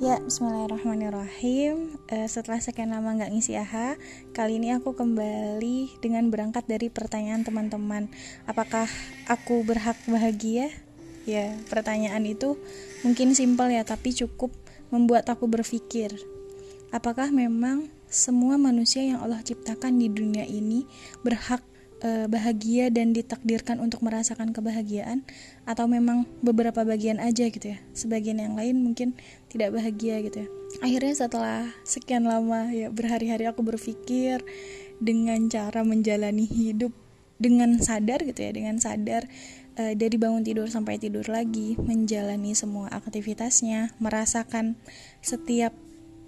Ya, 0.00 0.16
bismillahirrahmanirrahim. 0.16 2.00
Uh, 2.08 2.24
Setelah 2.24 2.56
sekian 2.56 2.88
lama 2.88 3.20
nggak 3.20 3.36
ngisi 3.36 3.52
AHA 3.52 4.00
Kali 4.32 4.56
ini 4.56 4.72
aku 4.72 4.96
kembali 4.96 6.00
dengan 6.00 6.32
berangkat 6.32 6.64
dari 6.64 6.88
pertanyaan 6.88 7.44
teman-teman. 7.44 8.08
Apakah 8.48 8.88
aku 9.28 9.60
berhak 9.60 10.00
bahagia? 10.08 10.72
Ya, 11.28 11.52
pertanyaan 11.68 12.24
itu 12.24 12.56
mungkin 13.04 13.36
simpel 13.36 13.76
ya 13.76 13.84
Tapi 13.84 14.16
cukup 14.16 14.48
membuat 14.88 15.28
aku 15.28 15.44
berpikir. 15.52 16.16
Apakah 16.96 17.28
memang 17.28 17.92
semua 18.08 18.56
manusia 18.56 19.04
yang 19.04 19.20
Allah 19.20 19.44
ciptakan 19.44 20.00
di 20.00 20.08
dunia 20.08 20.48
ini 20.48 20.88
berhak 21.20 21.60
uh, 22.02 22.26
bahagia 22.26 22.88
dan 22.92 23.12
ditakdirkan 23.16 23.80
untuk 23.80 24.04
merasakan 24.04 24.52
kebahagiaan? 24.52 25.24
Atau 25.64 25.86
memang 25.86 26.28
beberapa 26.44 26.82
bagian 26.84 27.20
aja 27.20 27.48
gitu 27.48 27.76
ya? 27.76 27.78
Sebagian 27.92 28.40
yang 28.40 28.56
lain 28.58 28.80
mungkin 28.80 29.16
tidak 29.48 29.76
bahagia 29.76 30.20
gitu 30.24 30.44
ya? 30.44 30.48
Akhirnya 30.84 31.14
setelah 31.16 31.60
sekian 31.82 32.28
lama 32.28 32.70
ya 32.70 32.90
berhari-hari 32.90 33.46
aku 33.48 33.60
berpikir 33.64 34.44
dengan 35.00 35.48
cara 35.48 35.80
menjalani 35.82 36.44
hidup 36.44 36.92
dengan 37.40 37.80
sadar 37.80 38.20
gitu 38.20 38.44
ya 38.44 38.52
dengan 38.52 38.76
sadar 38.76 39.24
uh, 39.80 39.96
dari 39.96 40.20
bangun 40.20 40.44
tidur 40.44 40.68
sampai 40.68 41.00
tidur 41.00 41.24
lagi 41.26 41.80
menjalani 41.80 42.52
semua 42.52 42.92
aktivitasnya 42.92 43.96
merasakan 43.96 44.76
setiap 45.24 45.72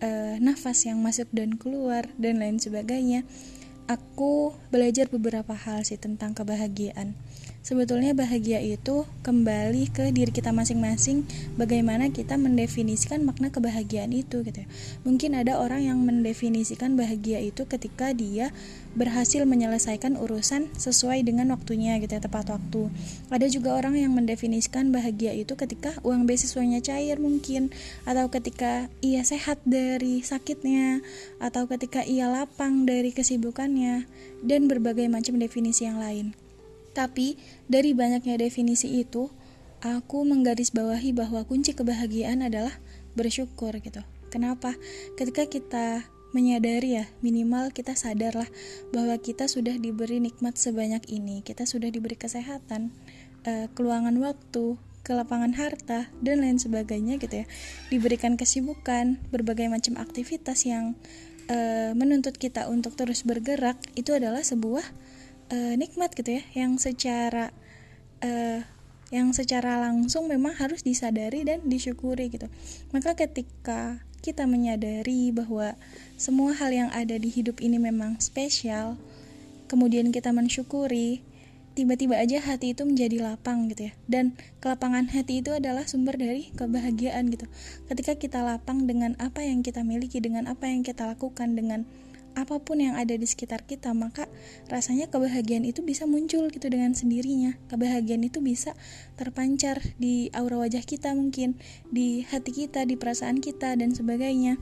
uh, 0.00 0.40
nafas 0.40 0.88
yang 0.88 1.04
masuk 1.04 1.28
dan 1.36 1.60
keluar 1.60 2.08
dan 2.16 2.40
lain 2.40 2.56
sebagainya 2.56 3.28
aku 3.90 4.54
belajar 4.70 5.08
beberapa 5.10 5.54
hal 5.54 5.82
sih 5.82 5.98
tentang 5.98 6.34
kebahagiaan. 6.36 7.14
Sebetulnya 7.62 8.10
bahagia 8.10 8.58
itu 8.58 9.06
kembali 9.22 9.94
ke 9.94 10.10
diri 10.10 10.34
kita 10.34 10.50
masing-masing 10.50 11.22
bagaimana 11.54 12.10
kita 12.10 12.34
mendefinisikan 12.34 13.22
makna 13.22 13.54
kebahagiaan 13.54 14.10
itu 14.10 14.42
gitu 14.42 14.66
ya. 14.66 14.68
Mungkin 15.06 15.38
ada 15.38 15.62
orang 15.62 15.86
yang 15.86 16.02
mendefinisikan 16.02 16.98
bahagia 16.98 17.38
itu 17.38 17.62
ketika 17.70 18.10
dia 18.10 18.50
berhasil 18.92 19.44
menyelesaikan 19.48 20.20
urusan 20.20 20.68
sesuai 20.76 21.24
dengan 21.24 21.48
waktunya 21.52 21.96
gitu 22.00 22.16
ya, 22.16 22.20
tepat 22.20 22.52
waktu. 22.52 22.92
Ada 23.32 23.48
juga 23.48 23.76
orang 23.76 23.96
yang 23.96 24.12
mendefinisikan 24.12 24.92
bahagia 24.92 25.32
itu 25.32 25.56
ketika 25.56 25.96
uang 26.04 26.28
beasiswanya 26.28 26.84
cair 26.84 27.16
mungkin 27.16 27.72
atau 28.04 28.28
ketika 28.28 28.92
ia 29.00 29.24
sehat 29.24 29.60
dari 29.64 30.20
sakitnya 30.20 31.00
atau 31.40 31.64
ketika 31.68 32.04
ia 32.04 32.28
lapang 32.28 32.84
dari 32.84 33.16
kesibukannya 33.16 34.04
dan 34.44 34.68
berbagai 34.68 35.08
macam 35.08 35.40
definisi 35.40 35.88
yang 35.88 35.96
lain. 35.96 36.36
Tapi 36.92 37.40
dari 37.72 37.96
banyaknya 37.96 38.36
definisi 38.36 39.00
itu, 39.00 39.32
aku 39.80 40.28
menggarisbawahi 40.28 41.16
bahwa 41.16 41.40
kunci 41.48 41.72
kebahagiaan 41.72 42.44
adalah 42.44 42.76
bersyukur 43.16 43.72
gitu. 43.80 44.04
Kenapa? 44.28 44.76
Ketika 45.16 45.44
kita 45.48 46.08
menyadari 46.32 47.00
ya, 47.00 47.04
minimal 47.20 47.70
kita 47.72 47.96
sadarlah 47.96 48.48
bahwa 48.90 49.16
kita 49.20 49.48
sudah 49.48 49.76
diberi 49.76 50.18
nikmat 50.18 50.56
sebanyak 50.56 51.04
ini, 51.08 51.40
kita 51.44 51.68
sudah 51.68 51.88
diberi 51.88 52.16
kesehatan, 52.16 52.92
uh, 53.44 53.68
keluangan 53.76 54.16
waktu, 54.20 54.76
kelapangan 55.06 55.52
harta 55.54 56.08
dan 56.24 56.44
lain 56.44 56.56
sebagainya 56.56 57.20
gitu 57.20 57.44
ya. 57.44 57.46
Diberikan 57.92 58.40
kesibukan, 58.40 59.20
berbagai 59.30 59.68
macam 59.68 60.00
aktivitas 60.00 60.64
yang 60.64 60.96
uh, 61.52 61.92
menuntut 61.96 62.36
kita 62.36 62.68
untuk 62.68 62.94
terus 62.94 63.24
bergerak 63.26 63.78
itu 63.98 64.14
adalah 64.14 64.40
sebuah 64.44 64.84
uh, 65.52 65.74
nikmat 65.76 66.14
gitu 66.14 66.38
ya 66.38 66.42
yang 66.56 66.80
secara 66.80 67.50
uh, 68.22 68.60
yang 69.12 69.36
secara 69.36 69.76
langsung 69.76 70.24
memang 70.30 70.56
harus 70.56 70.80
disadari 70.80 71.44
dan 71.44 71.68
disyukuri 71.68 72.32
gitu 72.32 72.48
maka 72.96 73.12
ketika 73.12 74.00
kita 74.22 74.46
menyadari 74.46 75.34
bahwa 75.34 75.74
semua 76.14 76.54
hal 76.54 76.70
yang 76.70 76.90
ada 76.94 77.18
di 77.18 77.28
hidup 77.28 77.58
ini 77.58 77.76
memang 77.82 78.22
spesial 78.22 78.96
kemudian 79.66 80.14
kita 80.14 80.30
mensyukuri 80.30 81.26
tiba-tiba 81.72 82.20
aja 82.20 82.36
hati 82.44 82.76
itu 82.76 82.84
menjadi 82.84 83.24
lapang 83.24 83.72
gitu 83.72 83.88
ya. 83.88 83.92
Dan 84.04 84.36
kelapangan 84.60 85.08
hati 85.08 85.40
itu 85.40 85.56
adalah 85.56 85.88
sumber 85.88 86.20
dari 86.20 86.52
kebahagiaan 86.52 87.32
gitu. 87.32 87.48
Ketika 87.88 88.20
kita 88.20 88.44
lapang 88.44 88.84
dengan 88.84 89.16
apa 89.16 89.40
yang 89.40 89.64
kita 89.64 89.80
miliki 89.80 90.20
dengan 90.20 90.44
apa 90.48 90.68
yang 90.68 90.84
kita 90.84 91.08
lakukan 91.08 91.56
dengan 91.56 91.88
apa 92.32 92.60
pun 92.60 92.80
yang 92.80 92.96
ada 92.96 93.12
di 93.12 93.26
sekitar 93.28 93.64
kita 93.68 93.92
maka 93.92 94.28
rasanya 94.72 95.08
kebahagiaan 95.12 95.68
itu 95.68 95.84
bisa 95.84 96.08
muncul 96.08 96.48
gitu 96.48 96.66
dengan 96.68 96.96
sendirinya. 96.96 97.56
Kebahagiaan 97.68 98.24
itu 98.24 98.40
bisa 98.40 98.72
terpancar 99.20 99.80
di 100.00 100.32
aura 100.32 100.60
wajah 100.60 100.82
kita 100.84 101.12
mungkin 101.12 101.60
di 101.92 102.24
hati 102.24 102.52
kita 102.52 102.88
di 102.88 102.96
perasaan 102.96 103.40
kita 103.40 103.76
dan 103.76 103.92
sebagainya. 103.92 104.56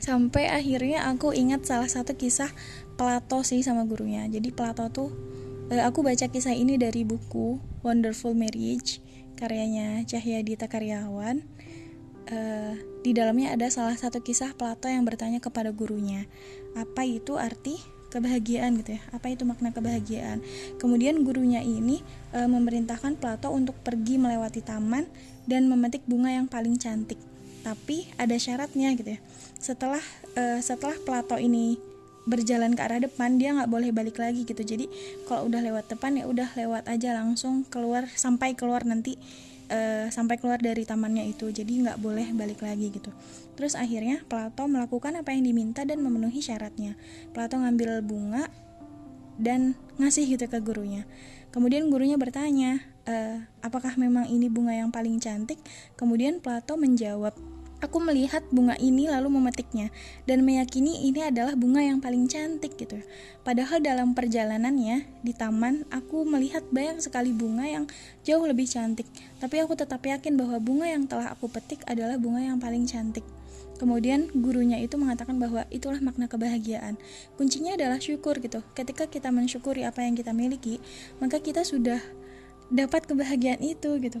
Sampai 0.00 0.48
akhirnya 0.48 1.06
aku 1.12 1.36
ingat 1.36 1.68
salah 1.68 1.88
satu 1.88 2.16
kisah 2.16 2.48
Plato 2.96 3.44
sih 3.44 3.60
sama 3.60 3.84
gurunya. 3.88 4.28
Jadi 4.28 4.52
Plato 4.52 4.88
tuh 4.88 5.10
eh, 5.70 5.82
aku 5.82 6.02
baca 6.02 6.26
kisah 6.28 6.52
ini 6.52 6.76
dari 6.76 7.06
buku 7.06 7.60
Wonderful 7.86 8.36
Marriage 8.36 9.00
karyanya 9.40 10.04
Cahya 10.04 10.44
Dita 10.44 10.68
Karyawan 10.68 11.40
uh, 12.30 12.74
di 13.00 13.10
dalamnya 13.12 13.54
ada 13.56 13.68
salah 13.68 13.96
satu 13.96 14.22
kisah 14.24 14.54
Plato 14.54 14.86
yang 14.86 15.04
bertanya 15.04 15.42
kepada 15.42 15.74
gurunya, 15.74 16.24
apa 16.78 17.02
itu 17.04 17.36
arti 17.36 17.80
kebahagiaan 18.10 18.76
gitu 18.82 18.98
ya? 18.98 19.02
Apa 19.14 19.30
itu 19.32 19.46
makna 19.46 19.70
kebahagiaan? 19.70 20.42
Kemudian 20.76 21.22
gurunya 21.22 21.62
ini 21.62 22.02
e, 22.34 22.42
memerintahkan 22.44 23.16
Plato 23.16 23.54
untuk 23.54 23.78
pergi 23.80 24.18
melewati 24.18 24.60
taman 24.60 25.06
dan 25.46 25.70
memetik 25.70 26.02
bunga 26.10 26.34
yang 26.34 26.50
paling 26.50 26.76
cantik. 26.76 27.16
Tapi 27.62 28.10
ada 28.18 28.34
syaratnya 28.34 28.92
gitu 28.98 29.14
ya. 29.16 29.20
Setelah 29.62 30.02
e, 30.34 30.58
setelah 30.58 30.98
Plato 31.06 31.38
ini 31.38 31.78
berjalan 32.28 32.76
ke 32.76 32.82
arah 32.84 33.00
depan 33.00 33.40
dia 33.40 33.56
nggak 33.56 33.70
boleh 33.72 33.90
balik 33.96 34.20
lagi 34.20 34.44
gitu 34.44 34.60
jadi 34.60 34.86
kalau 35.24 35.48
udah 35.48 35.64
lewat 35.64 35.88
depan 35.88 36.20
ya 36.20 36.28
udah 36.28 36.52
lewat 36.52 36.84
aja 36.86 37.16
langsung 37.16 37.64
keluar 37.72 38.06
sampai 38.12 38.52
keluar 38.52 38.84
nanti 38.84 39.16
uh, 39.70 40.06
sampai 40.10 40.36
keluar 40.36 40.58
dari 40.58 40.82
tamannya 40.82 41.30
itu 41.30 41.48
jadi 41.54 41.70
nggak 41.70 41.98
boleh 42.02 42.34
balik 42.34 42.60
lagi 42.60 42.90
gitu. 42.90 43.14
Terus 43.54 43.78
akhirnya 43.78 44.20
Plato 44.26 44.66
melakukan 44.66 45.16
apa 45.16 45.32
yang 45.32 45.46
diminta 45.46 45.86
dan 45.86 46.02
memenuhi 46.02 46.42
syaratnya. 46.42 46.98
Plato 47.32 47.56
ngambil 47.56 48.02
bunga 48.02 48.50
dan 49.40 49.78
ngasih 49.96 50.36
gitu 50.36 50.44
ke 50.50 50.58
gurunya. 50.60 51.08
Kemudian 51.50 51.88
gurunya 51.90 52.14
bertanya 52.20 52.84
e, 53.08 53.42
apakah 53.64 53.96
memang 53.98 54.28
ini 54.28 54.46
bunga 54.46 54.76
yang 54.76 54.92
paling 54.92 55.18
cantik? 55.18 55.58
Kemudian 55.96 56.38
Plato 56.38 56.76
menjawab 56.76 57.34
Aku 57.80 57.96
melihat 57.96 58.44
bunga 58.52 58.76
ini 58.76 59.08
lalu 59.08 59.32
memetiknya 59.40 59.88
dan 60.28 60.44
meyakini 60.44 61.08
ini 61.08 61.24
adalah 61.24 61.56
bunga 61.56 61.80
yang 61.80 61.96
paling 61.96 62.28
cantik 62.28 62.76
gitu. 62.76 63.00
Padahal 63.40 63.80
dalam 63.80 64.12
perjalanannya 64.12 65.08
di 65.24 65.32
taman 65.32 65.88
aku 65.88 66.28
melihat 66.28 66.60
banyak 66.68 67.00
sekali 67.00 67.32
bunga 67.32 67.64
yang 67.64 67.84
jauh 68.20 68.44
lebih 68.44 68.68
cantik. 68.68 69.08
Tapi 69.40 69.64
aku 69.64 69.80
tetap 69.80 70.04
yakin 70.04 70.36
bahwa 70.36 70.60
bunga 70.60 70.92
yang 70.92 71.08
telah 71.08 71.32
aku 71.32 71.48
petik 71.48 71.80
adalah 71.88 72.20
bunga 72.20 72.52
yang 72.52 72.60
paling 72.60 72.84
cantik. 72.84 73.24
Kemudian 73.80 74.28
gurunya 74.28 74.76
itu 74.76 75.00
mengatakan 75.00 75.40
bahwa 75.40 75.64
itulah 75.72 76.04
makna 76.04 76.28
kebahagiaan. 76.28 77.00
Kuncinya 77.40 77.80
adalah 77.80 77.96
syukur 77.96 78.36
gitu. 78.44 78.60
Ketika 78.76 79.08
kita 79.08 79.32
mensyukuri 79.32 79.88
apa 79.88 80.04
yang 80.04 80.12
kita 80.12 80.36
miliki, 80.36 80.84
maka 81.16 81.40
kita 81.40 81.64
sudah 81.64 81.96
dapat 82.68 83.08
kebahagiaan 83.08 83.64
itu 83.64 83.96
gitu. 84.04 84.20